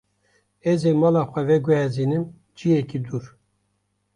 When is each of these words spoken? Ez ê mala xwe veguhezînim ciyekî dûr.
Ez 0.71 0.79
ê 0.91 0.93
mala 1.01 1.23
xwe 1.31 1.41
veguhezînim 1.49 2.23
ciyekî 2.57 2.99
dûr. 3.05 3.25